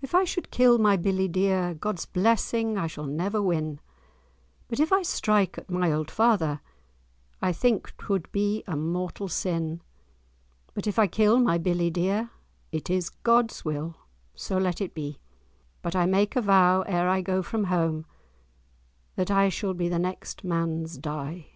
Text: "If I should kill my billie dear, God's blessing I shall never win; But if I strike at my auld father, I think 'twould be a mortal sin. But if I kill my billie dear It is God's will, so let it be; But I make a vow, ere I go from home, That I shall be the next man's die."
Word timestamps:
"If 0.00 0.14
I 0.14 0.24
should 0.24 0.50
kill 0.50 0.78
my 0.78 0.96
billie 0.96 1.28
dear, 1.28 1.74
God's 1.74 2.06
blessing 2.06 2.78
I 2.78 2.86
shall 2.86 3.04
never 3.04 3.42
win; 3.42 3.78
But 4.68 4.80
if 4.80 4.90
I 4.90 5.02
strike 5.02 5.58
at 5.58 5.68
my 5.68 5.92
auld 5.92 6.10
father, 6.10 6.62
I 7.42 7.52
think 7.52 7.94
'twould 7.98 8.32
be 8.32 8.64
a 8.66 8.74
mortal 8.74 9.28
sin. 9.28 9.82
But 10.72 10.86
if 10.86 10.98
I 10.98 11.06
kill 11.06 11.38
my 11.40 11.58
billie 11.58 11.90
dear 11.90 12.30
It 12.72 12.88
is 12.88 13.10
God's 13.10 13.62
will, 13.62 13.96
so 14.34 14.56
let 14.56 14.80
it 14.80 14.94
be; 14.94 15.18
But 15.82 15.94
I 15.94 16.06
make 16.06 16.36
a 16.36 16.40
vow, 16.40 16.80
ere 16.86 17.10
I 17.10 17.20
go 17.20 17.42
from 17.42 17.64
home, 17.64 18.06
That 19.16 19.30
I 19.30 19.50
shall 19.50 19.74
be 19.74 19.90
the 19.90 19.98
next 19.98 20.42
man's 20.42 20.96
die." 20.96 21.48